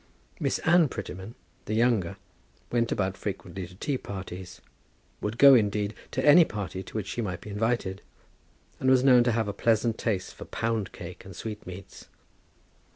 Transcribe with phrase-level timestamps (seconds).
[0.39, 2.17] Miss Anne Prettyman, the younger,
[2.71, 4.59] went about frequently to tea parties,
[5.21, 8.01] would go, indeed, to any party to which she might be invited;
[8.79, 12.07] and was known to have a pleasant taste for pound cake and sweet meats.